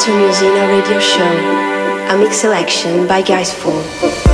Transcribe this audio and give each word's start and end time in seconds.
to 0.00 0.10
Musena 0.12 0.68
Radio 0.68 1.00
Show, 1.00 2.14
a 2.14 2.16
mix 2.18 2.36
selection 2.36 3.08
by 3.08 3.20
Gaisfool. 3.20 4.27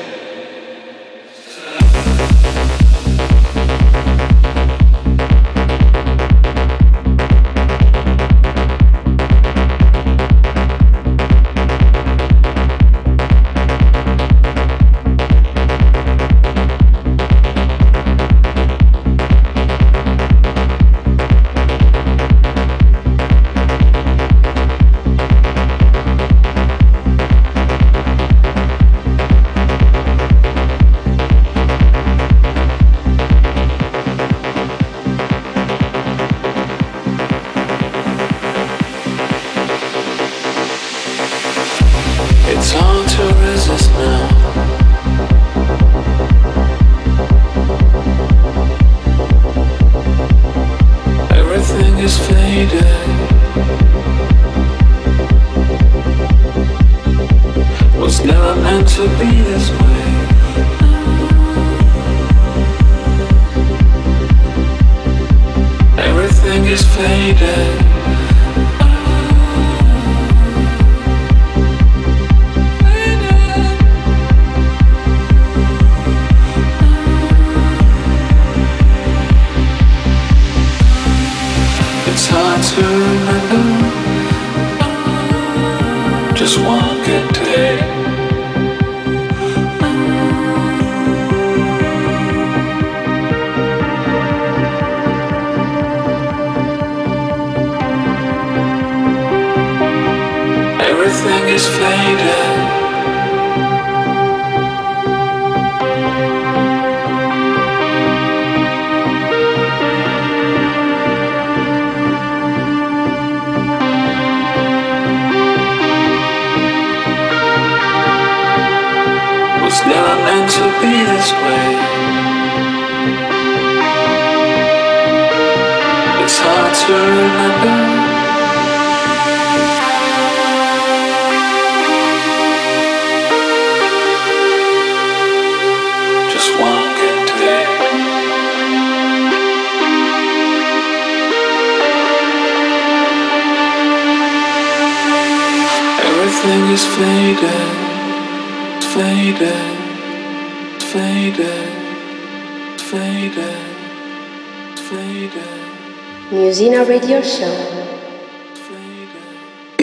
everything 101.12 101.50
is 101.50 101.68
faded 101.68 102.51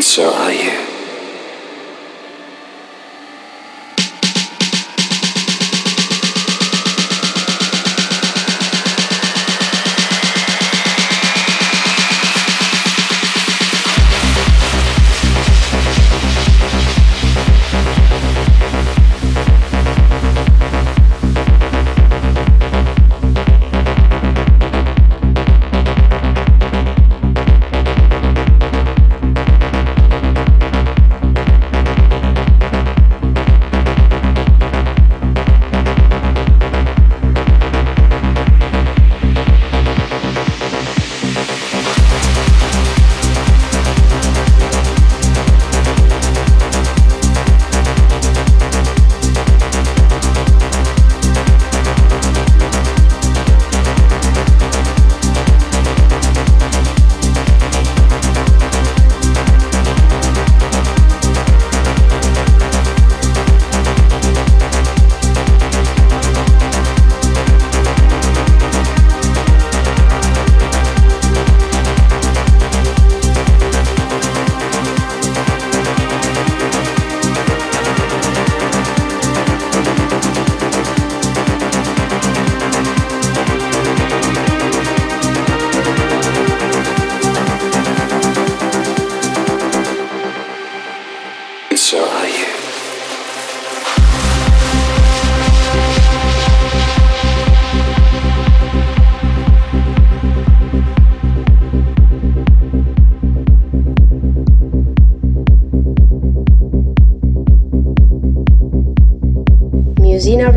So 0.01 0.33
are 0.35 0.53
you. 0.53 0.88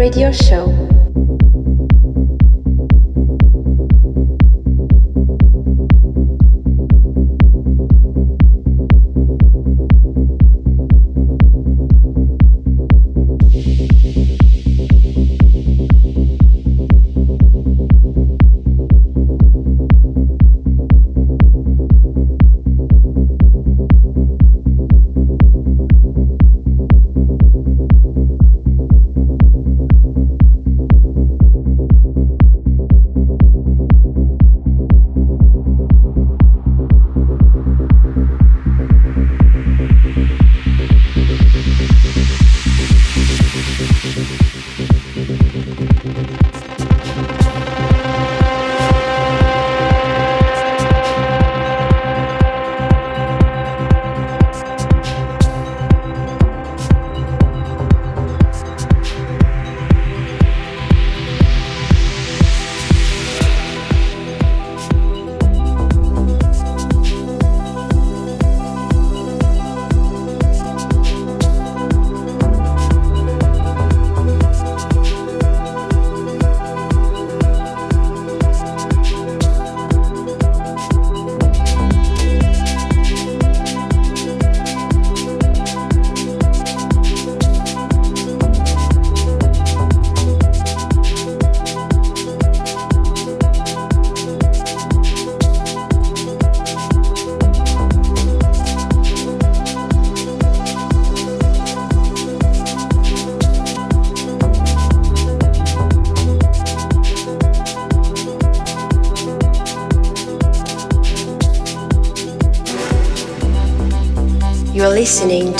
Radio 0.02 0.32
Show. 0.32 0.71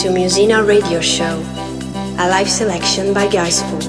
To 0.02 0.08
Musena 0.08 0.66
Radio 0.68 1.00
Show, 1.00 1.44
a 2.18 2.28
live 2.28 2.50
selection 2.50 3.14
by 3.14 3.28
Guys 3.28 3.62
Gaisfool. 3.62 3.81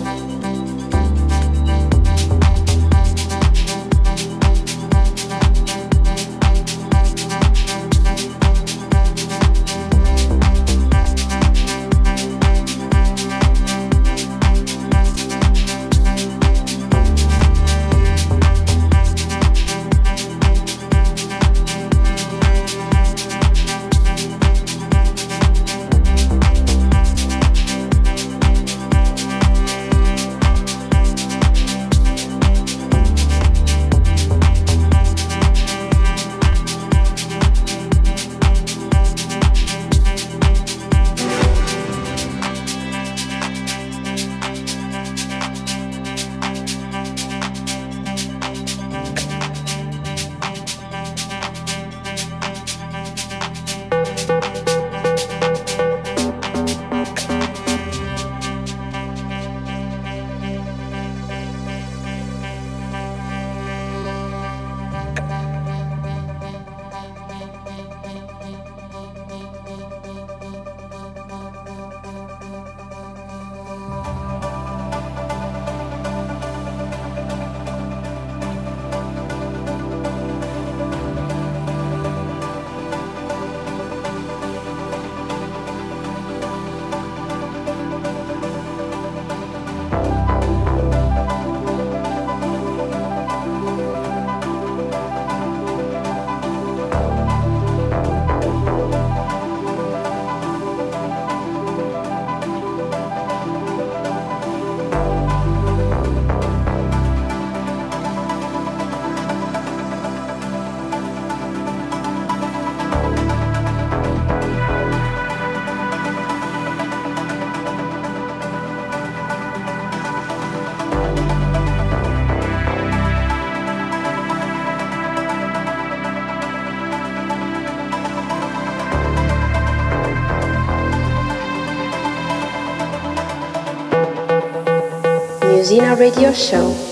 Musena 135.72 135.94
Radio 135.96 136.30
Show. 136.34 136.91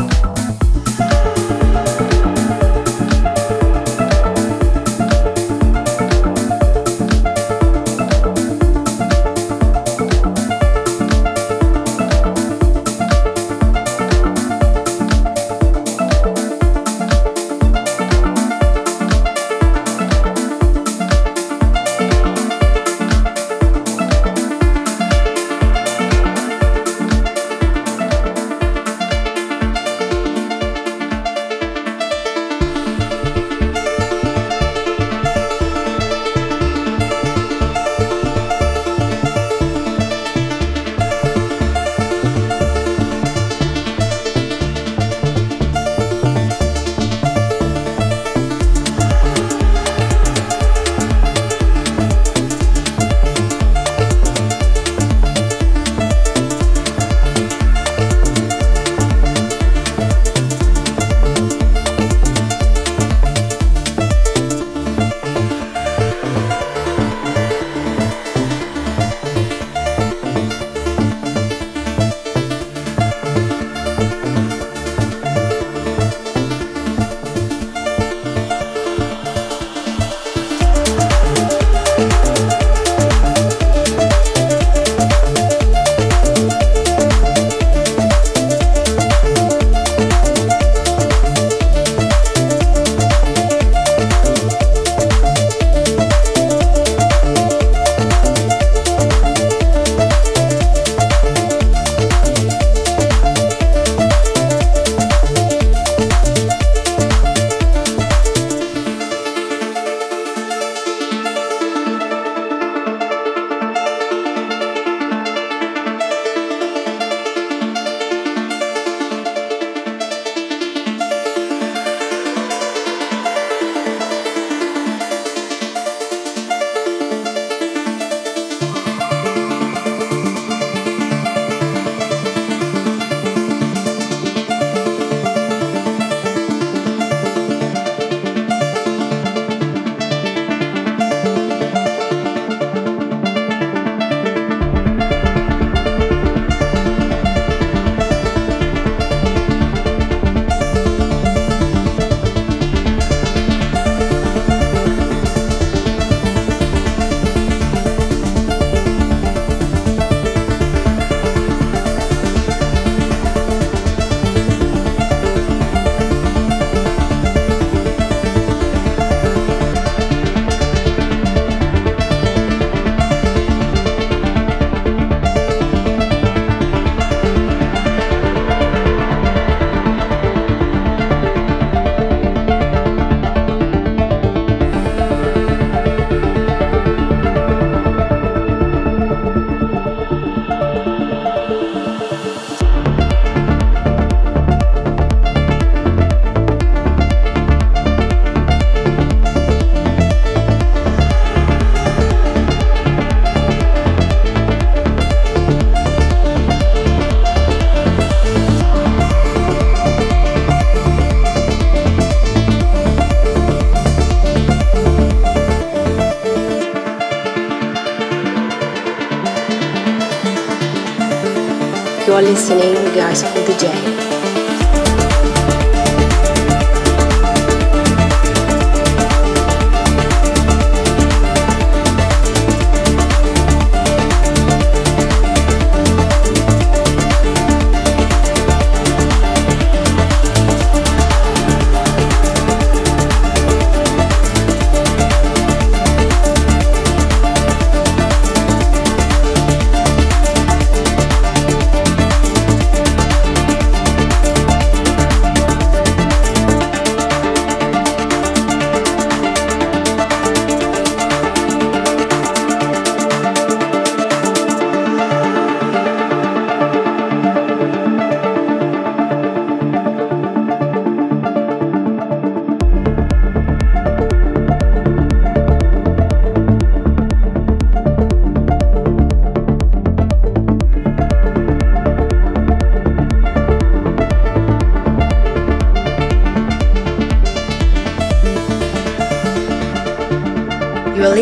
Day. 223.61 224.00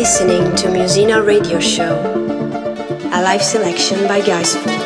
Listening 0.00 0.56
to 0.56 0.68
Musena 0.68 1.22
Radio 1.22 1.60
Show, 1.60 1.94
a 3.12 3.20
live 3.20 3.42
selection 3.42 4.08
by 4.08 4.22
Gaisfool. 4.22 4.79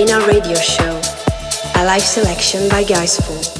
Zina 0.00 0.18
Radio 0.26 0.54
Show, 0.54 0.98
a 1.74 1.84
live 1.84 2.00
selection 2.00 2.70
by 2.70 2.82
Gaisfool. 2.82 3.59